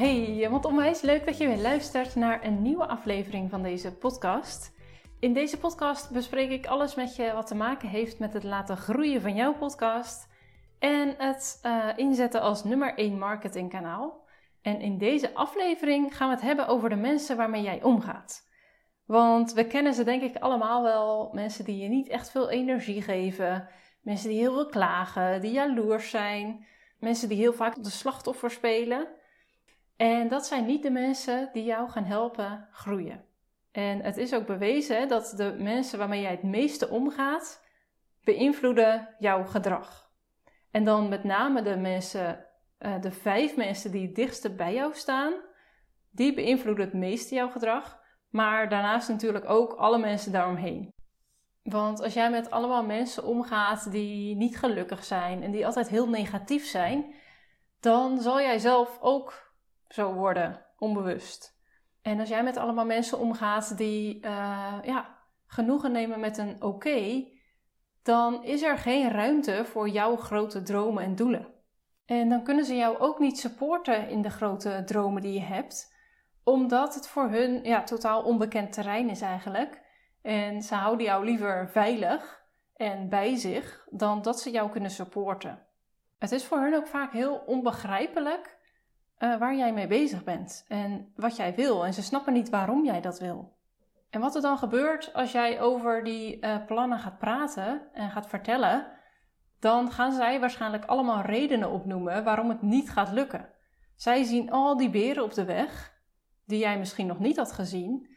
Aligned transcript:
Hey, 0.00 0.48
wat 0.50 0.64
onwijs 0.64 1.00
leuk 1.00 1.26
dat 1.26 1.38
je 1.38 1.46
weer 1.46 1.56
luistert 1.56 2.14
naar 2.14 2.44
een 2.44 2.62
nieuwe 2.62 2.86
aflevering 2.86 3.50
van 3.50 3.62
deze 3.62 3.94
podcast. 3.94 4.72
In 5.18 5.32
deze 5.32 5.58
podcast 5.58 6.10
bespreek 6.10 6.50
ik 6.50 6.66
alles 6.66 6.94
met 6.94 7.16
je 7.16 7.32
wat 7.32 7.46
te 7.46 7.54
maken 7.54 7.88
heeft 7.88 8.18
met 8.18 8.32
het 8.32 8.44
laten 8.44 8.76
groeien 8.76 9.20
van 9.20 9.34
jouw 9.34 9.54
podcast 9.54 10.28
en 10.78 11.14
het 11.18 11.60
uh, 11.62 11.88
inzetten 11.96 12.40
als 12.40 12.64
nummer 12.64 12.94
1 12.94 13.18
marketingkanaal. 13.18 14.26
En 14.62 14.80
in 14.80 14.98
deze 14.98 15.34
aflevering 15.34 16.16
gaan 16.16 16.28
we 16.28 16.34
het 16.34 16.44
hebben 16.44 16.66
over 16.66 16.88
de 16.88 16.96
mensen 16.96 17.36
waarmee 17.36 17.62
jij 17.62 17.82
omgaat. 17.82 18.48
Want 19.04 19.52
we 19.52 19.66
kennen 19.66 19.94
ze 19.94 20.04
denk 20.04 20.22
ik 20.22 20.36
allemaal 20.36 20.82
wel. 20.82 21.30
Mensen 21.32 21.64
die 21.64 21.82
je 21.82 21.88
niet 21.88 22.08
echt 22.08 22.30
veel 22.30 22.50
energie 22.50 23.02
geven. 23.02 23.68
Mensen 24.02 24.28
die 24.28 24.38
heel 24.38 24.54
veel 24.54 24.66
klagen, 24.66 25.40
die 25.40 25.52
jaloers 25.52 26.10
zijn. 26.10 26.66
Mensen 26.98 27.28
die 27.28 27.38
heel 27.38 27.52
vaak 27.52 27.82
de 27.82 27.90
slachtoffer 27.90 28.50
spelen. 28.50 29.18
En 30.00 30.28
dat 30.28 30.46
zijn 30.46 30.66
niet 30.66 30.82
de 30.82 30.90
mensen 30.90 31.50
die 31.52 31.64
jou 31.64 31.90
gaan 31.90 32.04
helpen 32.04 32.68
groeien. 32.72 33.24
En 33.72 34.00
het 34.00 34.16
is 34.16 34.34
ook 34.34 34.46
bewezen 34.46 35.08
dat 35.08 35.32
de 35.36 35.56
mensen 35.58 35.98
waarmee 35.98 36.20
jij 36.20 36.30
het 36.30 36.42
meeste 36.42 36.88
omgaat, 36.88 37.66
beïnvloeden 38.24 39.14
jouw 39.18 39.44
gedrag. 39.44 40.10
En 40.70 40.84
dan 40.84 41.08
met 41.08 41.24
name 41.24 41.62
de 41.62 41.76
mensen, 41.76 42.46
eh, 42.78 43.00
de 43.00 43.10
vijf 43.10 43.56
mensen 43.56 43.90
die 43.90 44.06
het 44.06 44.14
dichtste 44.14 44.54
bij 44.54 44.74
jou 44.74 44.94
staan, 44.94 45.32
die 46.10 46.34
beïnvloeden 46.34 46.84
het 46.84 46.94
meeste 46.94 47.34
jouw 47.34 47.50
gedrag. 47.50 48.00
Maar 48.30 48.68
daarnaast 48.68 49.08
natuurlijk 49.08 49.48
ook 49.48 49.72
alle 49.72 49.98
mensen 49.98 50.32
daaromheen. 50.32 50.94
Want 51.62 52.02
als 52.02 52.14
jij 52.14 52.30
met 52.30 52.50
allemaal 52.50 52.84
mensen 52.84 53.24
omgaat 53.24 53.90
die 53.90 54.36
niet 54.36 54.58
gelukkig 54.58 55.04
zijn 55.04 55.42
en 55.42 55.50
die 55.50 55.66
altijd 55.66 55.88
heel 55.88 56.08
negatief 56.08 56.66
zijn, 56.66 57.14
dan 57.80 58.20
zal 58.20 58.40
jij 58.40 58.58
zelf 58.58 58.98
ook 59.00 59.49
zo 59.90 60.12
worden, 60.12 60.66
onbewust. 60.78 61.58
En 62.02 62.20
als 62.20 62.28
jij 62.28 62.42
met 62.42 62.56
allemaal 62.56 62.84
mensen 62.84 63.18
omgaat 63.18 63.76
die 63.76 64.24
uh, 64.24 64.78
ja, 64.82 65.18
genoegen 65.46 65.92
nemen 65.92 66.20
met 66.20 66.38
een 66.38 66.62
oké, 66.62 67.28
dan 68.02 68.44
is 68.44 68.62
er 68.62 68.78
geen 68.78 69.10
ruimte 69.10 69.64
voor 69.64 69.88
jouw 69.88 70.16
grote 70.16 70.62
dromen 70.62 71.02
en 71.02 71.14
doelen. 71.14 71.46
En 72.06 72.28
dan 72.28 72.42
kunnen 72.42 72.64
ze 72.64 72.76
jou 72.76 72.98
ook 72.98 73.18
niet 73.18 73.38
supporten 73.38 74.08
in 74.08 74.22
de 74.22 74.30
grote 74.30 74.82
dromen 74.84 75.22
die 75.22 75.32
je 75.32 75.40
hebt, 75.40 75.94
omdat 76.44 76.94
het 76.94 77.08
voor 77.08 77.28
hun 77.28 77.64
ja, 77.64 77.82
totaal 77.82 78.22
onbekend 78.22 78.72
terrein 78.72 79.08
is 79.10 79.20
eigenlijk. 79.20 79.80
En 80.22 80.62
ze 80.62 80.74
houden 80.74 81.06
jou 81.06 81.24
liever 81.24 81.68
veilig 81.70 82.42
en 82.76 83.08
bij 83.08 83.36
zich 83.36 83.86
dan 83.90 84.22
dat 84.22 84.40
ze 84.40 84.50
jou 84.50 84.70
kunnen 84.70 84.90
supporten. 84.90 85.66
Het 86.18 86.32
is 86.32 86.44
voor 86.44 86.58
hen 86.58 86.74
ook 86.74 86.86
vaak 86.86 87.12
heel 87.12 87.36
onbegrijpelijk 87.36 88.58
uh, 89.20 89.38
waar 89.38 89.56
jij 89.56 89.72
mee 89.72 89.86
bezig 89.86 90.24
bent 90.24 90.64
en 90.68 91.12
wat 91.16 91.36
jij 91.36 91.54
wil. 91.54 91.84
En 91.84 91.94
ze 91.94 92.02
snappen 92.02 92.32
niet 92.32 92.50
waarom 92.50 92.84
jij 92.84 93.00
dat 93.00 93.18
wil. 93.18 93.58
En 94.10 94.20
wat 94.20 94.34
er 94.34 94.42
dan 94.42 94.58
gebeurt 94.58 95.14
als 95.14 95.32
jij 95.32 95.60
over 95.60 96.04
die 96.04 96.44
uh, 96.44 96.56
plannen 96.66 96.98
gaat 96.98 97.18
praten 97.18 97.82
en 97.92 98.10
gaat 98.10 98.28
vertellen, 98.28 98.86
dan 99.58 99.90
gaan 99.90 100.12
zij 100.12 100.40
waarschijnlijk 100.40 100.84
allemaal 100.84 101.22
redenen 101.22 101.70
opnoemen 101.70 102.24
waarom 102.24 102.48
het 102.48 102.62
niet 102.62 102.90
gaat 102.90 103.10
lukken. 103.10 103.48
Zij 103.96 104.22
zien 104.22 104.50
al 104.50 104.76
die 104.76 104.90
beren 104.90 105.24
op 105.24 105.34
de 105.34 105.44
weg, 105.44 105.98
die 106.46 106.58
jij 106.58 106.78
misschien 106.78 107.06
nog 107.06 107.18
niet 107.18 107.36
had 107.36 107.52
gezien, 107.52 108.08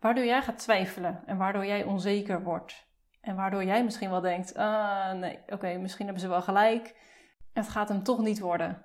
waardoor 0.00 0.24
jij 0.24 0.42
gaat 0.42 0.58
twijfelen 0.58 1.22
en 1.26 1.36
waardoor 1.36 1.66
jij 1.66 1.84
onzeker 1.84 2.42
wordt. 2.42 2.86
En 3.20 3.36
waardoor 3.36 3.64
jij 3.64 3.84
misschien 3.84 4.10
wel 4.10 4.20
denkt: 4.20 4.56
ah, 4.56 5.12
nee, 5.12 5.38
oké, 5.46 5.76
misschien 5.76 6.04
hebben 6.04 6.22
ze 6.22 6.28
wel 6.28 6.42
gelijk. 6.42 6.94
Het 7.52 7.68
gaat 7.68 7.88
hem 7.88 8.02
toch 8.02 8.18
niet 8.18 8.40
worden. 8.40 8.84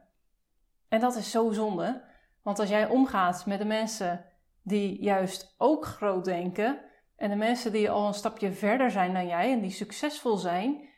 En 0.89 0.99
dat 0.99 1.15
is 1.15 1.31
zo 1.31 1.51
zonde, 1.51 2.03
want 2.41 2.59
als 2.59 2.69
jij 2.69 2.87
omgaat 2.87 3.45
met 3.45 3.59
de 3.59 3.65
mensen 3.65 4.25
die 4.63 5.01
juist 5.01 5.55
ook 5.57 5.85
groot 5.85 6.25
denken 6.25 6.79
en 7.15 7.29
de 7.29 7.35
mensen 7.35 7.71
die 7.71 7.89
al 7.89 8.07
een 8.07 8.13
stapje 8.13 8.51
verder 8.51 8.91
zijn 8.91 9.13
dan 9.13 9.27
jij 9.27 9.51
en 9.51 9.61
die 9.61 9.71
succesvol 9.71 10.37
zijn, 10.37 10.89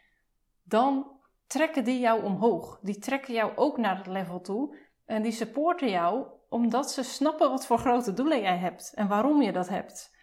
dan 0.63 1.19
trekken 1.47 1.83
die 1.83 1.99
jou 1.99 2.23
omhoog. 2.23 2.79
Die 2.81 2.97
trekken 2.97 3.33
jou 3.33 3.51
ook 3.55 3.77
naar 3.77 3.97
het 3.97 4.07
level 4.07 4.41
toe 4.41 4.77
en 5.05 5.21
die 5.21 5.31
supporten 5.31 5.89
jou 5.89 6.25
omdat 6.49 6.91
ze 6.91 7.03
snappen 7.03 7.49
wat 7.49 7.65
voor 7.65 7.77
grote 7.77 8.13
doelen 8.13 8.41
jij 8.41 8.57
hebt 8.57 8.93
en 8.93 9.07
waarom 9.07 9.41
je 9.41 9.51
dat 9.51 9.69
hebt. 9.69 10.15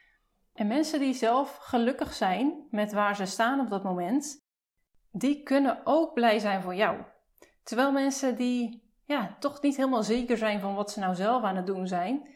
En 0.52 0.66
mensen 0.66 1.00
die 1.00 1.14
zelf 1.14 1.56
gelukkig 1.56 2.14
zijn 2.14 2.66
met 2.70 2.92
waar 2.92 3.16
ze 3.16 3.24
staan 3.24 3.60
op 3.60 3.68
dat 3.68 3.82
moment, 3.82 4.46
die 5.10 5.42
kunnen 5.42 5.80
ook 5.84 6.14
blij 6.14 6.38
zijn 6.38 6.62
voor 6.62 6.74
jou. 6.74 7.02
Terwijl 7.62 7.92
mensen 7.92 8.36
die 8.36 8.87
ja, 9.08 9.36
toch 9.38 9.62
niet 9.62 9.76
helemaal 9.76 10.02
zeker 10.02 10.36
zijn 10.36 10.60
van 10.60 10.74
wat 10.74 10.90
ze 10.90 11.00
nou 11.00 11.14
zelf 11.14 11.42
aan 11.42 11.56
het 11.56 11.66
doen 11.66 11.86
zijn, 11.86 12.28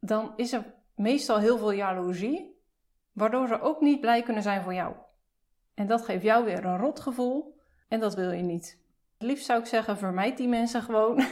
dan 0.00 0.32
is 0.36 0.52
er 0.52 0.74
meestal 0.94 1.38
heel 1.38 1.58
veel 1.58 1.70
jaloezie, 1.70 2.60
waardoor 3.12 3.48
ze 3.48 3.60
ook 3.60 3.80
niet 3.80 4.00
blij 4.00 4.22
kunnen 4.22 4.42
zijn 4.42 4.62
voor 4.62 4.74
jou. 4.74 4.94
En 5.74 5.86
dat 5.86 6.04
geeft 6.04 6.22
jou 6.22 6.44
weer 6.44 6.64
een 6.64 6.78
rotgevoel 6.78 7.60
en 7.88 8.00
dat 8.00 8.14
wil 8.14 8.30
je 8.30 8.42
niet. 8.42 8.78
Het 9.18 9.28
liefst 9.28 9.46
zou 9.46 9.60
ik 9.60 9.66
zeggen, 9.66 9.98
vermijd 9.98 10.36
die 10.36 10.48
mensen 10.48 10.82
gewoon. 10.82 11.24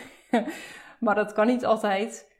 maar 1.00 1.14
dat 1.14 1.32
kan 1.32 1.46
niet 1.46 1.64
altijd. 1.64 2.32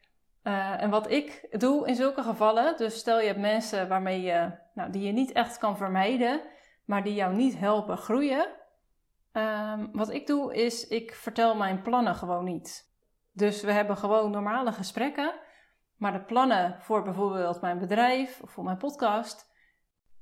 Uh, 0.43 0.83
en 0.83 0.91
wat 0.91 1.11
ik 1.11 1.47
doe 1.51 1.87
in 1.87 1.95
zulke 1.95 2.23
gevallen, 2.23 2.77
dus 2.77 2.99
stel 2.99 3.21
je 3.21 3.27
hebt 3.27 3.41
mensen 3.41 3.89
waarmee 3.89 4.23
je, 4.23 4.51
nou, 4.75 4.91
die 4.91 5.03
je 5.03 5.13
niet 5.13 5.33
echt 5.33 5.59
kan 5.59 5.77
vermijden, 5.77 6.41
maar 6.85 7.05
die 7.05 7.15
jou 7.15 7.35
niet 7.35 7.59
helpen 7.59 7.99
groeien, 7.99 8.49
Um, 9.37 9.89
wat 9.93 10.11
ik 10.11 10.27
doe 10.27 10.55
is, 10.55 10.89
ik 10.89 11.15
vertel 11.15 11.57
mijn 11.57 11.83
plannen 11.83 12.15
gewoon 12.15 12.45
niet. 12.45 12.93
Dus 13.33 13.63
we 13.63 13.73
hebben 13.73 13.97
gewoon 13.97 14.31
normale 14.31 14.73
gesprekken, 14.73 15.35
maar 15.97 16.13
de 16.13 16.25
plannen 16.25 16.77
voor 16.81 17.03
bijvoorbeeld 17.03 17.61
mijn 17.61 17.79
bedrijf 17.79 18.41
of 18.43 18.51
voor 18.51 18.65
mijn 18.65 18.77
podcast, 18.77 19.51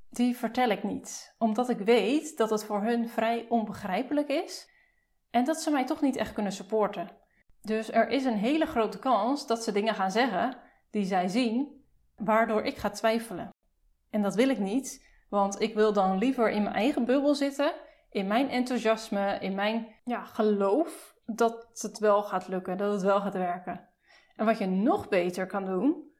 die 0.09 0.37
vertel 0.37 0.69
ik 0.69 0.83
niet. 0.83 1.35
Omdat 1.37 1.69
ik 1.69 1.77
weet 1.77 2.37
dat 2.37 2.49
het 2.49 2.63
voor 2.63 2.81
hun 2.81 3.09
vrij 3.09 3.45
onbegrijpelijk 3.49 4.27
is 4.27 4.69
en 5.29 5.43
dat 5.43 5.61
ze 5.61 5.71
mij 5.71 5.85
toch 5.85 6.01
niet 6.01 6.15
echt 6.15 6.33
kunnen 6.33 6.51
supporten. 6.51 7.09
Dus 7.61 7.91
er 7.91 8.09
is 8.09 8.25
een 8.25 8.37
hele 8.37 8.65
grote 8.65 8.99
kans 8.99 9.47
dat 9.47 9.63
ze 9.63 9.71
dingen 9.71 9.95
gaan 9.95 10.11
zeggen 10.11 10.57
die 10.91 11.05
zij 11.05 11.27
zien, 11.27 11.83
waardoor 12.15 12.63
ik 12.63 12.77
ga 12.77 12.89
twijfelen. 12.89 13.49
En 14.09 14.21
dat 14.21 14.35
wil 14.35 14.49
ik 14.49 14.59
niet, 14.59 15.07
want 15.29 15.61
ik 15.61 15.73
wil 15.73 15.93
dan 15.93 16.17
liever 16.17 16.49
in 16.49 16.63
mijn 16.63 16.75
eigen 16.75 17.05
bubbel 17.05 17.35
zitten 17.35 17.73
in 18.13 18.27
mijn 18.27 18.49
enthousiasme, 18.49 19.37
in 19.39 19.55
mijn 19.55 19.87
ja, 20.03 20.23
geloof 20.23 21.15
dat 21.25 21.67
het 21.73 21.99
wel 21.99 22.23
gaat 22.23 22.47
lukken, 22.47 22.77
dat 22.77 22.91
het 22.91 23.01
wel 23.01 23.21
gaat 23.21 23.33
werken. 23.33 23.87
En 24.35 24.45
wat 24.45 24.57
je 24.57 24.65
nog 24.65 25.09
beter 25.09 25.45
kan 25.45 25.65
doen, 25.65 26.11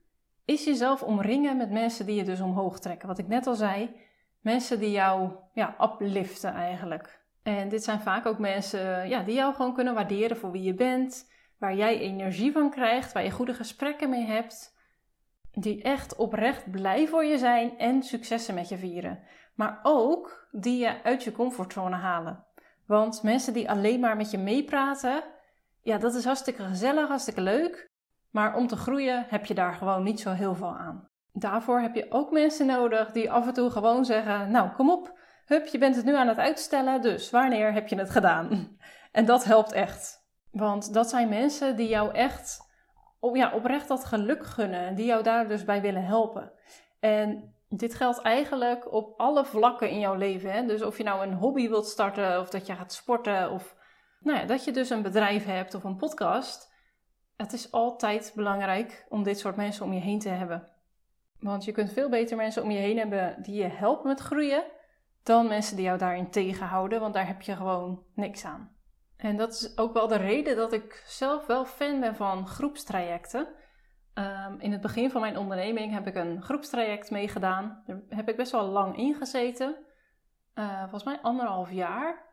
is 0.46 0.64
jezelf 0.64 1.04
omringen 1.04 1.58
met 1.58 1.72
mensen 1.72 2.06
die 2.06 2.16
je 2.16 2.24
dus 2.24 2.42
omhoog 2.42 2.80
trekken. 2.80 3.08
Wat 3.08 3.18
ik 3.18 3.28
net 3.28 3.48
al 3.48 3.56
zei, 3.56 3.96
mensen 4.40 4.80
die 4.80 4.92
jou 4.92 5.32
ja, 5.54 5.76
upliften 5.82 6.54
eigenlijk. 6.54 7.22
En 7.44 7.70
dit 7.70 7.84
zijn 7.84 8.02
vaak 8.02 8.26
ook 8.26 8.40
mensen 8.40 9.10
ja, 9.10 9.24
die 9.24 9.36
jou 9.36 9.56
gewoon 9.56 9.74
kunnen 9.74 9.94
waarderen 9.94 10.38
voor 10.38 10.52
wie 10.52 10.64
je 10.64 10.74
bent, 10.74 11.32
waar 11.58 11.76
jij 11.76 12.00
energie 12.00 12.52
van 12.52 12.70
krijgt, 12.70 13.12
waar 13.12 13.24
je 13.24 13.32
goede 13.32 13.54
gesprekken 13.54 14.10
mee 14.10 14.26
hebt, 14.26 14.78
die 15.52 15.82
echt 15.82 16.16
oprecht 16.16 16.72
blij 16.72 17.08
voor 17.08 17.26
je 17.26 17.38
zijn 17.38 17.78
en 17.78 18.04
successen 18.04 18.56
met 18.56 18.70
je 18.70 18.78
vieren 18.78 19.24
maar 19.56 19.80
ook 19.84 20.48
die 20.52 20.78
je 20.78 21.04
uit 21.04 21.24
je 21.24 21.32
comfortzone 21.32 21.96
halen. 21.96 22.46
Want 22.86 23.24
mensen 23.24 23.54
die 23.54 23.70
alleen 23.70 24.00
maar 24.00 24.18
met 24.18 24.32
je 24.32 24.38
meepraten, 24.38 25.24
ja, 25.82 25.98
dat 25.98 26.16
is 26.16 26.26
hartstikke 26.26 26.64
gezellig, 26.64 27.08
hartstikke 27.08 27.42
leuk. 27.42 27.92
Maar 28.32 28.56
om 28.56 28.68
te 28.68 28.76
groeien 28.76 29.26
heb 29.28 29.46
je 29.46 29.54
daar 29.54 29.74
gewoon 29.74 30.04
niet 30.04 30.20
zo 30.20 30.32
heel 30.32 30.56
veel 30.56 30.76
aan. 30.78 31.08
Daarvoor 31.32 31.80
heb 31.80 31.96
je 31.96 32.12
ook 32.12 32.32
mensen 32.32 32.66
nodig 32.66 33.12
die 33.12 33.32
af 33.32 33.48
en 33.48 33.54
toe 33.54 33.70
gewoon 33.70 34.06
zeggen: 34.06 34.52
Nou, 34.52 34.70
kom 34.70 34.92
op, 34.92 35.20
hup, 35.46 35.66
je 35.66 35.78
bent 35.78 35.96
het 35.96 36.06
nu 36.06 36.16
aan 36.16 36.28
het 36.28 36.38
uitstellen, 36.38 37.02
dus 37.02 37.30
wanneer 37.30 37.74
heb 37.74 37.88
je 37.88 37.96
het 37.98 38.10
gedaan? 38.10 38.50
En 39.12 39.26
dat 39.26 39.44
helpt 39.44 39.72
echt. 39.72 40.26
Want 40.52 40.94
dat 40.94 41.10
zijn 41.10 41.30
mensen 41.30 41.76
die 41.76 41.88
jou 41.88 42.14
echt 42.14 42.60
ja, 43.34 43.52
oprecht 43.52 43.88
dat 43.88 44.06
geluk 44.06 44.46
gunnen, 44.46 44.96
die 44.96 45.06
jou 45.06 45.24
daar 45.24 45.48
dus 45.48 45.64
bij 45.64 45.82
willen 45.82 46.06
helpen. 46.06 46.52
En 47.00 47.53
dit 47.78 47.96
geldt 47.96 48.22
eigenlijk 48.22 48.94
op 48.94 49.20
alle 49.20 49.46
vlakken 49.46 49.90
in 49.90 50.00
jouw 50.00 50.16
leven. 50.16 50.52
Hè? 50.52 50.66
Dus 50.66 50.82
of 50.82 50.98
je 50.98 51.04
nou 51.04 51.28
een 51.28 51.34
hobby 51.34 51.70
wilt 51.70 51.88
starten, 51.88 52.40
of 52.40 52.50
dat 52.50 52.68
je 52.68 52.76
gaat 52.76 52.94
sporten, 52.94 53.52
of 53.52 53.76
nou 54.20 54.40
ja, 54.40 54.46
dat 54.46 54.64
je 54.64 54.72
dus 54.72 54.90
een 54.90 55.02
bedrijf 55.02 55.46
hebt 55.46 55.74
of 55.74 55.84
een 55.84 55.98
podcast. 55.98 56.72
Het 57.36 57.54
is 57.54 57.72
altijd 57.72 58.32
belangrijk 58.36 59.06
om 59.10 59.24
dit 59.24 59.40
soort 59.40 59.56
mensen 59.56 59.86
om 59.86 59.94
je 59.94 60.00
heen 60.00 60.20
te 60.20 60.30
hebben. 60.30 60.68
Want 61.40 61.66
je 61.66 61.72
kunt 61.72 61.94
veel 61.94 62.10
beter 62.10 62.38
mensen 62.38 62.64
om 62.64 62.72
je 62.72 62.80
heen 62.80 62.98
hebben 62.98 63.42
die 63.42 63.56
je 63.56 63.68
helpen 63.68 64.08
met 64.08 64.20
groeien, 64.20 64.64
dan 65.24 65.48
mensen 65.48 65.76
die 65.76 65.86
jou 65.86 65.98
daarin 65.98 66.30
tegenhouden, 66.30 67.00
want 67.00 67.14
daar 67.14 67.28
heb 67.28 67.42
je 67.42 67.56
gewoon 67.56 68.04
niks 68.16 68.46
aan. 68.46 68.76
En 69.18 69.38
dat 69.38 69.54
is 69.54 69.78
ook 69.78 69.94
wel 69.94 70.08
de 70.08 70.16
reden 70.16 70.56
dat 70.56 70.74
ik 70.74 71.04
zelf 71.08 71.46
wel 71.46 71.66
fan 71.66 72.00
ben 72.00 72.16
van 72.16 72.48
groepstrajecten. 72.48 73.48
Um, 74.16 74.60
in 74.60 74.72
het 74.72 74.82
begin 74.82 75.12
van 75.12 75.22
mijn 75.22 75.38
onderneming 75.38 75.94
heb 75.94 76.08
ik 76.08 76.16
een 76.16 76.42
groepstraject 76.42 77.12
meegedaan. 77.12 77.84
Daar 77.86 78.02
heb 78.10 78.30
ik 78.30 78.36
best 78.36 78.52
wel 78.52 78.66
lang 78.66 78.98
in 78.98 79.16
gezeten. 79.16 79.76
Uh, 80.56 80.80
volgens 80.80 81.04
mij 81.04 81.20
anderhalf 81.22 81.72
jaar. 81.72 82.26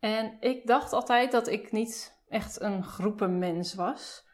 En 0.00 0.36
ik 0.40 0.66
dacht 0.66 0.92
altijd 0.92 1.32
dat 1.32 1.48
ik 1.48 1.72
niet 1.72 2.22
echt 2.28 2.60
een 2.60 2.84
groepenmens 2.84 3.74
was. 3.74 4.26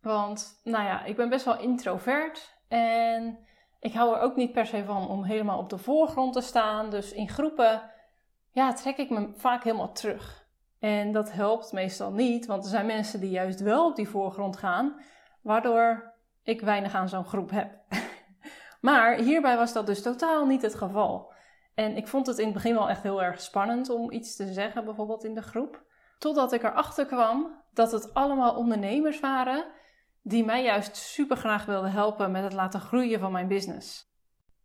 Want, 0.00 0.60
nou 0.64 0.84
ja, 0.84 1.04
ik 1.04 1.16
ben 1.16 1.28
best 1.28 1.44
wel 1.44 1.58
introvert 1.58 2.56
en 2.68 3.38
ik 3.80 3.92
hou 3.92 4.14
er 4.14 4.20
ook 4.20 4.36
niet 4.36 4.52
per 4.52 4.66
se 4.66 4.84
van 4.84 5.08
om 5.08 5.24
helemaal 5.24 5.58
op 5.58 5.70
de 5.70 5.78
voorgrond 5.78 6.32
te 6.32 6.40
staan. 6.40 6.90
Dus 6.90 7.12
in 7.12 7.28
groepen, 7.28 7.90
ja, 8.50 8.72
trek 8.72 8.96
ik 8.96 9.10
me 9.10 9.32
vaak 9.36 9.64
helemaal 9.64 9.92
terug. 9.92 10.46
En 10.78 11.12
dat 11.12 11.32
helpt 11.32 11.72
meestal 11.72 12.12
niet, 12.12 12.46
want 12.46 12.64
er 12.64 12.70
zijn 12.70 12.86
mensen 12.86 13.20
die 13.20 13.30
juist 13.30 13.60
wel 13.60 13.86
op 13.86 13.96
die 13.96 14.08
voorgrond 14.08 14.56
gaan, 14.56 15.00
waardoor 15.48 16.14
ik 16.42 16.60
weinig 16.60 16.94
aan 16.94 17.08
zo'n 17.08 17.24
groep 17.24 17.50
heb. 17.50 17.78
maar 18.88 19.16
hierbij 19.16 19.56
was 19.56 19.72
dat 19.72 19.86
dus 19.86 20.02
totaal 20.02 20.46
niet 20.46 20.62
het 20.62 20.74
geval. 20.74 21.32
En 21.74 21.96
ik 21.96 22.08
vond 22.08 22.26
het 22.26 22.38
in 22.38 22.44
het 22.44 22.54
begin 22.54 22.74
wel 22.74 22.88
echt 22.88 23.02
heel 23.02 23.22
erg 23.22 23.40
spannend 23.40 23.90
om 23.90 24.10
iets 24.10 24.36
te 24.36 24.52
zeggen, 24.52 24.84
bijvoorbeeld 24.84 25.24
in 25.24 25.34
de 25.34 25.42
groep. 25.42 25.82
Totdat 26.18 26.52
ik 26.52 26.62
erachter 26.62 27.06
kwam 27.06 27.62
dat 27.72 27.92
het 27.92 28.14
allemaal 28.14 28.54
ondernemers 28.54 29.20
waren 29.20 29.64
die 30.22 30.44
mij 30.44 30.62
juist 30.62 30.96
super 30.96 31.36
graag 31.36 31.64
wilden 31.64 31.92
helpen 31.92 32.30
met 32.30 32.42
het 32.42 32.52
laten 32.52 32.80
groeien 32.80 33.20
van 33.20 33.32
mijn 33.32 33.48
business. 33.48 34.12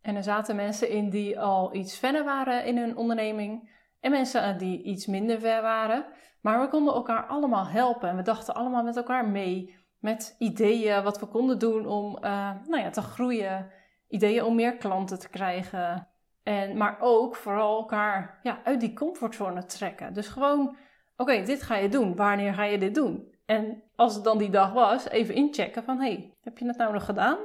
En 0.00 0.16
er 0.16 0.22
zaten 0.22 0.56
mensen 0.56 0.88
in 0.88 1.10
die 1.10 1.40
al 1.40 1.74
iets 1.74 1.98
verder 1.98 2.24
waren 2.24 2.64
in 2.64 2.78
hun 2.78 2.96
onderneming 2.96 3.70
en 4.00 4.10
mensen 4.10 4.58
die 4.58 4.82
iets 4.82 5.06
minder 5.06 5.40
ver 5.40 5.62
waren. 5.62 6.06
Maar 6.40 6.60
we 6.60 6.68
konden 6.68 6.94
elkaar 6.94 7.26
allemaal 7.26 7.66
helpen 7.66 8.08
en 8.08 8.16
we 8.16 8.22
dachten 8.22 8.54
allemaal 8.54 8.82
met 8.82 8.96
elkaar 8.96 9.28
mee 9.28 9.83
met 10.04 10.34
ideeën 10.38 11.02
wat 11.02 11.20
we 11.20 11.26
konden 11.26 11.58
doen 11.58 11.86
om 11.86 12.16
uh, 12.16 12.50
nou 12.66 12.82
ja, 12.82 12.90
te 12.90 13.02
groeien, 13.02 13.70
ideeën 14.08 14.44
om 14.44 14.54
meer 14.54 14.76
klanten 14.76 15.18
te 15.18 15.28
krijgen. 15.28 16.08
En, 16.42 16.76
maar 16.76 16.96
ook 17.00 17.36
vooral 17.36 17.76
elkaar 17.76 18.38
ja, 18.42 18.60
uit 18.64 18.80
die 18.80 18.92
comfortzone 18.92 19.64
trekken. 19.64 20.12
Dus 20.12 20.28
gewoon, 20.28 20.76
oké, 21.16 21.42
dit 21.42 21.62
ga 21.62 21.76
je 21.76 21.88
doen. 21.88 22.16
Wanneer 22.16 22.54
ga 22.54 22.64
je 22.64 22.78
dit 22.78 22.94
doen? 22.94 23.32
En 23.46 23.82
als 23.96 24.14
het 24.14 24.24
dan 24.24 24.38
die 24.38 24.50
dag 24.50 24.72
was, 24.72 25.08
even 25.08 25.34
inchecken 25.34 25.84
van, 25.84 26.00
hey, 26.00 26.34
heb 26.40 26.58
je 26.58 26.66
het 26.66 26.76
nou 26.76 26.92
nog 26.92 27.04
gedaan? 27.04 27.38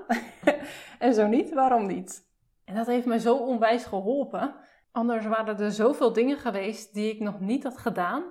en 1.00 1.14
zo 1.14 1.28
niet, 1.28 1.54
waarom 1.54 1.88
niet? 1.88 2.28
En 2.66 2.76
dat 2.76 2.88
heeft 2.88 3.06
me 3.06 3.20
zo 3.20 3.36
onwijs 3.36 3.86
geholpen. 3.86 4.56
Anders 4.92 5.26
waren 5.26 5.60
er 5.60 5.72
zoveel 5.72 6.14
dingen 6.14 6.38
geweest 6.38 6.94
die 6.94 7.14
ik 7.14 7.20
nog 7.20 7.40
niet 7.40 7.64
had 7.64 7.78
gedaan, 7.78 8.24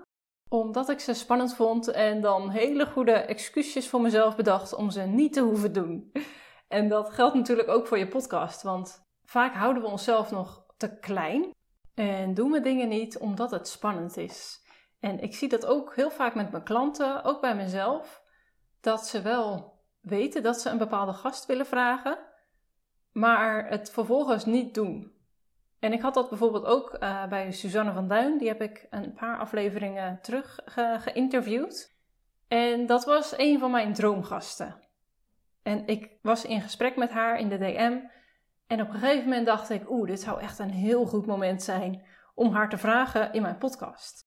omdat 0.48 0.88
ik 0.88 1.00
ze 1.00 1.12
spannend 1.14 1.54
vond 1.54 1.88
en 1.88 2.20
dan 2.20 2.50
hele 2.50 2.86
goede 2.86 3.12
excuses 3.12 3.88
voor 3.88 4.00
mezelf 4.00 4.36
bedacht 4.36 4.74
om 4.74 4.90
ze 4.90 5.00
niet 5.00 5.32
te 5.32 5.40
hoeven 5.40 5.72
doen. 5.72 6.12
En 6.68 6.88
dat 6.88 7.10
geldt 7.10 7.34
natuurlijk 7.34 7.68
ook 7.68 7.86
voor 7.86 7.98
je 7.98 8.08
podcast, 8.08 8.62
want 8.62 9.06
vaak 9.24 9.54
houden 9.54 9.82
we 9.82 9.88
onszelf 9.88 10.30
nog 10.30 10.64
te 10.76 10.98
klein 10.98 11.50
en 11.94 12.34
doen 12.34 12.50
we 12.50 12.60
dingen 12.60 12.88
niet 12.88 13.18
omdat 13.18 13.50
het 13.50 13.68
spannend 13.68 14.16
is. 14.16 14.66
En 15.00 15.20
ik 15.20 15.34
zie 15.34 15.48
dat 15.48 15.66
ook 15.66 15.96
heel 15.96 16.10
vaak 16.10 16.34
met 16.34 16.50
mijn 16.50 16.64
klanten, 16.64 17.24
ook 17.24 17.40
bij 17.40 17.56
mezelf, 17.56 18.22
dat 18.80 19.06
ze 19.06 19.22
wel 19.22 19.78
weten 20.00 20.42
dat 20.42 20.60
ze 20.60 20.70
een 20.70 20.78
bepaalde 20.78 21.12
gast 21.12 21.46
willen 21.46 21.66
vragen, 21.66 22.18
maar 23.12 23.68
het 23.68 23.90
vervolgens 23.90 24.44
niet 24.44 24.74
doen. 24.74 25.17
En 25.78 25.92
ik 25.92 26.00
had 26.00 26.14
dat 26.14 26.28
bijvoorbeeld 26.28 26.64
ook 26.64 26.96
uh, 27.00 27.26
bij 27.26 27.52
Suzanne 27.52 27.92
van 27.92 28.08
Duin, 28.08 28.38
die 28.38 28.48
heb 28.48 28.62
ik 28.62 28.86
een 28.90 29.12
paar 29.12 29.38
afleveringen 29.38 30.18
terug 30.22 30.60
geïnterviewd. 30.98 31.96
En 32.48 32.86
dat 32.86 33.04
was 33.04 33.38
een 33.38 33.58
van 33.58 33.70
mijn 33.70 33.92
droomgasten. 33.92 34.88
En 35.62 35.86
ik 35.86 36.10
was 36.22 36.44
in 36.44 36.60
gesprek 36.60 36.96
met 36.96 37.10
haar 37.10 37.38
in 37.38 37.48
de 37.48 37.58
DM. 37.58 37.98
En 38.66 38.80
op 38.80 38.88
een 38.88 38.98
gegeven 38.98 39.24
moment 39.24 39.46
dacht 39.46 39.70
ik, 39.70 39.90
oeh, 39.90 40.08
dit 40.08 40.20
zou 40.20 40.40
echt 40.40 40.58
een 40.58 40.70
heel 40.70 41.06
goed 41.06 41.26
moment 41.26 41.62
zijn 41.62 42.06
om 42.34 42.52
haar 42.52 42.68
te 42.68 42.78
vragen 42.78 43.32
in 43.32 43.42
mijn 43.42 43.58
podcast. 43.58 44.26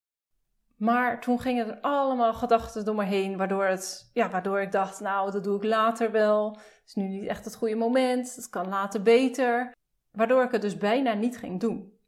Maar 0.77 1.21
toen 1.21 1.39
gingen 1.39 1.67
er 1.67 1.81
allemaal 1.81 2.33
gedachten 2.33 2.85
door 2.85 2.95
me 2.95 3.03
heen, 3.03 3.37
waardoor, 3.37 3.65
het, 3.65 4.09
ja, 4.13 4.29
waardoor 4.29 4.61
ik 4.61 4.71
dacht, 4.71 4.99
nou, 4.99 5.31
dat 5.31 5.43
doe 5.43 5.55
ik 5.57 5.63
later 5.63 6.11
wel. 6.11 6.51
Het 6.51 6.83
is 6.85 6.93
nu 6.93 7.07
niet 7.07 7.27
echt 7.27 7.45
het 7.45 7.55
goede 7.55 7.75
moment, 7.75 8.35
het 8.35 8.49
kan 8.49 8.69
later 8.69 9.01
beter. 9.01 9.71
Waardoor 10.11 10.43
ik 10.43 10.51
het 10.51 10.61
dus 10.61 10.77
bijna 10.77 11.13
niet 11.13 11.37
ging 11.37 11.59
doen. 11.59 11.99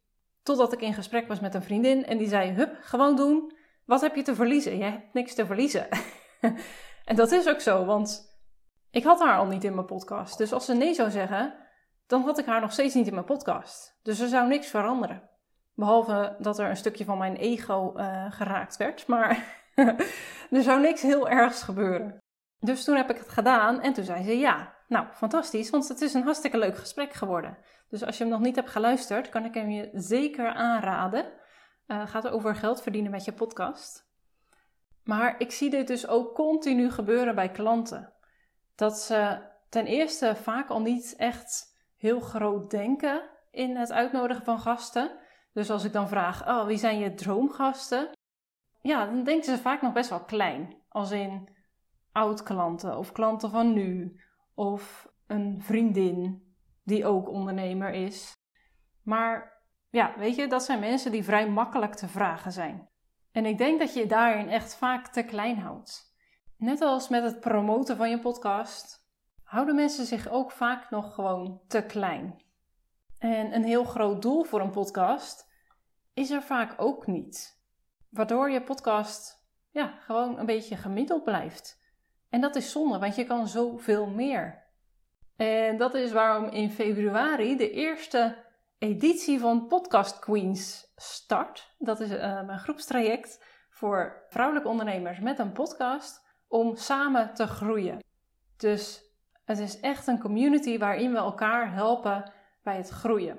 Totdat 0.42 0.72
ik 0.72 0.80
in 0.80 0.94
gesprek 0.94 1.28
was 1.28 1.40
met 1.40 1.54
een 1.54 1.62
vriendin 1.62 2.04
en 2.04 2.18
die 2.18 2.28
zei, 2.28 2.50
hup, 2.50 2.76
gewoon 2.80 3.16
doen. 3.16 3.52
Wat 3.84 4.00
heb 4.00 4.14
je 4.14 4.22
te 4.22 4.34
verliezen? 4.34 4.78
Jij 4.78 4.90
hebt 4.90 5.12
niks 5.12 5.34
te 5.34 5.46
verliezen. 5.46 5.88
en 7.04 7.16
dat 7.16 7.32
is 7.32 7.48
ook 7.48 7.60
zo, 7.60 7.84
want 7.84 8.38
ik 8.90 9.04
had 9.04 9.20
haar 9.20 9.38
al 9.38 9.46
niet 9.46 9.64
in 9.64 9.74
mijn 9.74 9.86
podcast. 9.86 10.38
Dus 10.38 10.52
als 10.52 10.64
ze 10.64 10.74
nee 10.74 10.94
zou 10.94 11.10
zeggen, 11.10 11.54
dan 12.06 12.22
had 12.22 12.38
ik 12.38 12.46
haar 12.46 12.60
nog 12.60 12.72
steeds 12.72 12.94
niet 12.94 13.06
in 13.06 13.14
mijn 13.14 13.26
podcast. 13.26 13.98
Dus 14.02 14.20
er 14.20 14.28
zou 14.28 14.48
niks 14.48 14.66
veranderen. 14.66 15.30
Behalve 15.74 16.36
dat 16.38 16.58
er 16.58 16.68
een 16.68 16.76
stukje 16.76 17.04
van 17.04 17.18
mijn 17.18 17.36
ego 17.36 17.92
uh, 17.96 18.32
geraakt 18.32 18.76
werd. 18.76 19.06
Maar 19.06 19.62
er 20.50 20.62
zou 20.62 20.80
niks 20.80 21.02
heel 21.02 21.28
ergs 21.28 21.62
gebeuren. 21.62 22.22
Dus 22.58 22.84
toen 22.84 22.96
heb 22.96 23.10
ik 23.10 23.18
het 23.18 23.28
gedaan 23.28 23.80
en 23.80 23.92
toen 23.92 24.04
zei 24.04 24.22
ze 24.22 24.38
ja. 24.38 24.72
Nou, 24.88 25.06
fantastisch, 25.12 25.70
want 25.70 25.88
het 25.88 26.00
is 26.00 26.14
een 26.14 26.22
hartstikke 26.22 26.58
leuk 26.58 26.76
gesprek 26.76 27.12
geworden. 27.12 27.58
Dus 27.94 28.04
als 28.04 28.16
je 28.18 28.24
hem 28.24 28.32
nog 28.32 28.42
niet 28.42 28.56
hebt 28.56 28.70
geluisterd, 28.70 29.28
kan 29.28 29.44
ik 29.44 29.54
hem 29.54 29.70
je 29.70 29.90
zeker 29.92 30.48
aanraden. 30.48 31.32
Uh, 31.86 32.06
gaat 32.06 32.28
over 32.28 32.56
geld 32.56 32.82
verdienen 32.82 33.10
met 33.10 33.24
je 33.24 33.32
podcast. 33.32 34.08
Maar 35.04 35.34
ik 35.40 35.50
zie 35.50 35.70
dit 35.70 35.86
dus 35.86 36.06
ook 36.06 36.34
continu 36.34 36.90
gebeuren 36.90 37.34
bij 37.34 37.50
klanten. 37.50 38.12
Dat 38.74 38.98
ze 38.98 39.38
ten 39.68 39.86
eerste 39.86 40.36
vaak 40.36 40.68
al 40.68 40.80
niet 40.80 41.14
echt 41.16 41.76
heel 41.96 42.20
groot 42.20 42.70
denken 42.70 43.30
in 43.50 43.76
het 43.76 43.92
uitnodigen 43.92 44.44
van 44.44 44.60
gasten. 44.60 45.18
Dus 45.52 45.70
als 45.70 45.84
ik 45.84 45.92
dan 45.92 46.08
vraag, 46.08 46.48
oh, 46.48 46.66
wie 46.66 46.78
zijn 46.78 46.98
je 46.98 47.14
droomgasten? 47.14 48.10
Ja, 48.80 49.06
dan 49.06 49.24
denken 49.24 49.44
ze 49.44 49.58
vaak 49.58 49.82
nog 49.82 49.92
best 49.92 50.10
wel 50.10 50.24
klein. 50.24 50.76
Als 50.88 51.10
in 51.10 51.48
oud-klanten 52.12 52.98
of 52.98 53.12
klanten 53.12 53.50
van 53.50 53.72
nu. 53.72 54.20
Of 54.54 55.08
een 55.26 55.62
vriendin 55.62 56.43
die 56.84 57.06
ook 57.06 57.28
ondernemer 57.28 57.90
is. 57.90 58.32
Maar 59.02 59.62
ja, 59.90 60.14
weet 60.18 60.36
je, 60.36 60.46
dat 60.46 60.62
zijn 60.62 60.80
mensen 60.80 61.12
die 61.12 61.24
vrij 61.24 61.48
makkelijk 61.48 61.94
te 61.94 62.08
vragen 62.08 62.52
zijn. 62.52 62.88
En 63.32 63.46
ik 63.46 63.58
denk 63.58 63.78
dat 63.78 63.94
je 63.94 64.06
daarin 64.06 64.48
echt 64.48 64.76
vaak 64.76 65.06
te 65.06 65.22
klein 65.22 65.58
houdt. 65.58 66.14
Net 66.56 66.80
als 66.80 67.08
met 67.08 67.22
het 67.22 67.40
promoten 67.40 67.96
van 67.96 68.10
je 68.10 68.18
podcast, 68.18 69.08
houden 69.42 69.74
mensen 69.74 70.06
zich 70.06 70.28
ook 70.28 70.50
vaak 70.50 70.90
nog 70.90 71.14
gewoon 71.14 71.60
te 71.68 71.82
klein. 71.82 72.42
En 73.18 73.54
een 73.54 73.64
heel 73.64 73.84
groot 73.84 74.22
doel 74.22 74.44
voor 74.44 74.60
een 74.60 74.70
podcast 74.70 75.50
is 76.12 76.30
er 76.30 76.42
vaak 76.42 76.74
ook 76.76 77.06
niet. 77.06 77.62
Waardoor 78.10 78.50
je 78.50 78.62
podcast 78.62 79.44
ja, 79.70 79.86
gewoon 80.00 80.38
een 80.38 80.46
beetje 80.46 80.76
gemiddeld 80.76 81.24
blijft. 81.24 81.82
En 82.28 82.40
dat 82.40 82.56
is 82.56 82.70
zonde, 82.70 82.98
want 82.98 83.16
je 83.16 83.24
kan 83.24 83.48
zoveel 83.48 84.06
meer. 84.06 84.63
En 85.36 85.76
dat 85.76 85.94
is 85.94 86.12
waarom 86.12 86.48
in 86.48 86.70
februari 86.70 87.56
de 87.56 87.70
eerste 87.70 88.36
editie 88.78 89.40
van 89.40 89.66
Podcast 89.66 90.18
Queens 90.18 90.92
start. 90.96 91.74
Dat 91.78 92.00
is 92.00 92.10
uh, 92.10 92.46
mijn 92.46 92.58
groepstraject 92.58 93.44
voor 93.70 94.24
vrouwelijke 94.28 94.68
ondernemers 94.68 95.20
met 95.20 95.38
een 95.38 95.52
podcast 95.52 96.24
om 96.48 96.76
samen 96.76 97.34
te 97.34 97.46
groeien. 97.46 97.98
Dus 98.56 99.02
het 99.44 99.58
is 99.58 99.80
echt 99.80 100.06
een 100.06 100.20
community 100.20 100.78
waarin 100.78 101.12
we 101.12 101.18
elkaar 101.18 101.72
helpen 101.72 102.32
bij 102.62 102.76
het 102.76 102.88
groeien. 102.88 103.38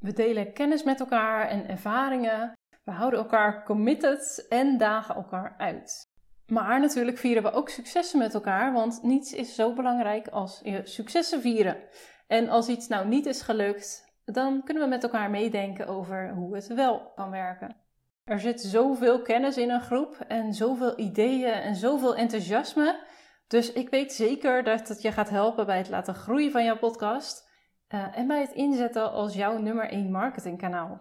We 0.00 0.12
delen 0.12 0.52
kennis 0.52 0.82
met 0.82 1.00
elkaar 1.00 1.48
en 1.48 1.68
ervaringen. 1.68 2.52
We 2.84 2.90
houden 2.90 3.18
elkaar 3.18 3.64
committed 3.64 4.46
en 4.48 4.78
dagen 4.78 5.14
elkaar 5.14 5.54
uit. 5.58 6.03
Maar 6.46 6.80
natuurlijk 6.80 7.18
vieren 7.18 7.42
we 7.42 7.52
ook 7.52 7.68
successen 7.68 8.18
met 8.18 8.34
elkaar, 8.34 8.72
want 8.72 9.02
niets 9.02 9.32
is 9.32 9.54
zo 9.54 9.72
belangrijk 9.72 10.28
als 10.28 10.60
je 10.62 10.80
successen 10.84 11.40
vieren. 11.40 11.76
En 12.26 12.48
als 12.48 12.68
iets 12.68 12.88
nou 12.88 13.08
niet 13.08 13.26
is 13.26 13.42
gelukt, 13.42 14.12
dan 14.24 14.62
kunnen 14.64 14.82
we 14.82 14.88
met 14.88 15.02
elkaar 15.02 15.30
meedenken 15.30 15.86
over 15.86 16.30
hoe 16.30 16.54
het 16.54 16.66
wel 16.66 17.12
kan 17.14 17.30
werken. 17.30 17.76
Er 18.24 18.40
zit 18.40 18.60
zoveel 18.60 19.22
kennis 19.22 19.56
in 19.56 19.70
een 19.70 19.80
groep 19.80 20.16
en 20.28 20.54
zoveel 20.54 20.98
ideeën 20.98 21.52
en 21.52 21.74
zoveel 21.74 22.16
enthousiasme. 22.16 23.00
Dus 23.48 23.72
ik 23.72 23.88
weet 23.88 24.12
zeker 24.12 24.64
dat 24.64 24.88
het 24.88 25.02
je 25.02 25.12
gaat 25.12 25.30
helpen 25.30 25.66
bij 25.66 25.78
het 25.78 25.88
laten 25.88 26.14
groeien 26.14 26.50
van 26.50 26.64
jouw 26.64 26.78
podcast 26.78 27.50
uh, 27.88 28.18
en 28.18 28.26
bij 28.26 28.40
het 28.40 28.52
inzetten 28.52 29.12
als 29.12 29.34
jouw 29.34 29.58
nummer 29.58 29.90
1 29.90 30.10
marketingkanaal. 30.10 31.00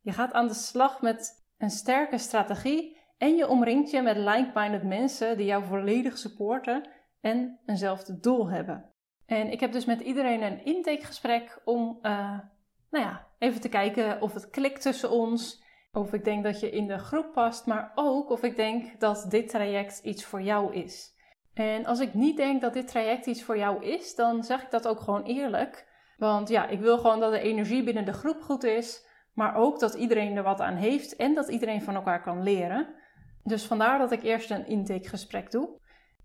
Je 0.00 0.12
gaat 0.12 0.32
aan 0.32 0.48
de 0.48 0.54
slag 0.54 1.00
met 1.00 1.46
een 1.58 1.70
sterke 1.70 2.18
strategie 2.18 2.95
en 3.18 3.36
je 3.36 3.48
omringt 3.48 3.90
je 3.90 4.02
met 4.02 4.16
like-minded 4.16 4.82
mensen 4.82 5.36
die 5.36 5.46
jou 5.46 5.64
volledig 5.64 6.18
supporten 6.18 6.88
en 7.20 7.58
eenzelfde 7.66 8.18
doel 8.18 8.50
hebben. 8.50 8.90
En 9.26 9.50
ik 9.50 9.60
heb 9.60 9.72
dus 9.72 9.84
met 9.84 10.00
iedereen 10.00 10.42
een 10.42 10.64
intakegesprek 10.64 11.60
om 11.64 11.98
uh, 12.02 12.38
nou 12.90 13.04
ja, 13.04 13.26
even 13.38 13.60
te 13.60 13.68
kijken 13.68 14.22
of 14.22 14.34
het 14.34 14.50
klikt 14.50 14.82
tussen 14.82 15.10
ons. 15.10 15.64
Of 15.92 16.12
ik 16.12 16.24
denk 16.24 16.44
dat 16.44 16.60
je 16.60 16.70
in 16.70 16.86
de 16.86 16.98
groep 16.98 17.32
past, 17.32 17.66
maar 17.66 17.92
ook 17.94 18.30
of 18.30 18.42
ik 18.42 18.56
denk 18.56 19.00
dat 19.00 19.26
dit 19.28 19.48
traject 19.48 19.98
iets 19.98 20.24
voor 20.24 20.42
jou 20.42 20.74
is. 20.74 21.14
En 21.54 21.86
als 21.86 22.00
ik 22.00 22.14
niet 22.14 22.36
denk 22.36 22.60
dat 22.60 22.72
dit 22.72 22.88
traject 22.88 23.26
iets 23.26 23.42
voor 23.42 23.58
jou 23.58 23.84
is, 23.84 24.14
dan 24.14 24.44
zeg 24.44 24.62
ik 24.62 24.70
dat 24.70 24.88
ook 24.88 25.00
gewoon 25.00 25.22
eerlijk. 25.22 25.86
Want 26.16 26.48
ja, 26.48 26.66
ik 26.66 26.80
wil 26.80 26.98
gewoon 26.98 27.20
dat 27.20 27.32
de 27.32 27.40
energie 27.40 27.82
binnen 27.82 28.04
de 28.04 28.12
groep 28.12 28.42
goed 28.42 28.64
is, 28.64 29.06
maar 29.34 29.54
ook 29.54 29.80
dat 29.80 29.94
iedereen 29.94 30.36
er 30.36 30.42
wat 30.42 30.60
aan 30.60 30.76
heeft 30.76 31.16
en 31.16 31.34
dat 31.34 31.48
iedereen 31.48 31.82
van 31.82 31.94
elkaar 31.94 32.22
kan 32.22 32.42
leren. 32.42 32.94
Dus 33.46 33.64
vandaar 33.64 33.98
dat 33.98 34.12
ik 34.12 34.22
eerst 34.22 34.50
een 34.50 34.66
intakegesprek 34.66 35.50
doe. 35.50 35.68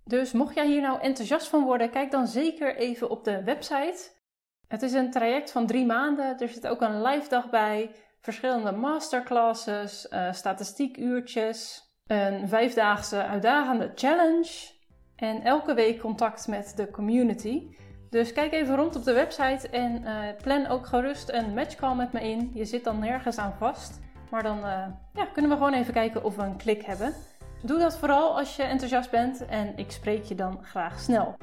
Dus 0.03 0.31
mocht 0.31 0.55
jij 0.55 0.67
hier 0.67 0.81
nou 0.81 1.01
enthousiast 1.01 1.47
van 1.47 1.63
worden, 1.63 1.89
kijk 1.89 2.11
dan 2.11 2.27
zeker 2.27 2.75
even 2.75 3.09
op 3.09 3.23
de 3.23 3.43
website. 3.43 4.11
Het 4.67 4.81
is 4.81 4.93
een 4.93 5.11
traject 5.11 5.51
van 5.51 5.67
drie 5.67 5.85
maanden. 5.85 6.39
Er 6.39 6.47
zit 6.47 6.67
ook 6.67 6.81
een 6.81 7.01
live 7.01 7.29
dag 7.29 7.49
bij, 7.49 7.91
verschillende 8.19 8.71
masterclasses, 8.71 10.07
uh, 10.09 10.31
statistiekuurtjes, 10.31 11.89
een 12.07 12.47
vijfdaagse 12.47 13.23
uitdagende 13.23 13.91
challenge 13.95 14.69
en 15.15 15.41
elke 15.41 15.73
week 15.73 15.99
contact 15.99 16.47
met 16.47 16.73
de 16.75 16.91
community. 16.91 17.75
Dus 18.09 18.33
kijk 18.33 18.53
even 18.53 18.75
rond 18.75 18.95
op 18.95 19.03
de 19.03 19.13
website 19.13 19.69
en 19.69 20.01
uh, 20.01 20.17
plan 20.41 20.67
ook 20.67 20.85
gerust 20.85 21.29
een 21.29 21.53
matchcall 21.53 21.95
met 21.95 22.11
me 22.11 22.21
in. 22.21 22.51
Je 22.53 22.65
zit 22.65 22.83
dan 22.83 22.99
nergens 22.99 23.37
aan 23.37 23.55
vast. 23.57 23.99
Maar 24.31 24.43
dan 24.43 24.57
uh, 24.57 24.85
ja, 25.13 25.25
kunnen 25.33 25.51
we 25.51 25.57
gewoon 25.57 25.73
even 25.73 25.93
kijken 25.93 26.23
of 26.23 26.35
we 26.35 26.43
een 26.43 26.57
klik 26.57 26.85
hebben. 26.85 27.13
Doe 27.63 27.79
dat 27.79 27.97
vooral 27.97 28.37
als 28.37 28.55
je 28.55 28.63
enthousiast 28.63 29.11
bent 29.11 29.45
en 29.45 29.77
ik 29.77 29.91
spreek 29.91 30.23
je 30.23 30.35
dan 30.35 30.59
graag 30.63 30.99
snel. 30.99 31.35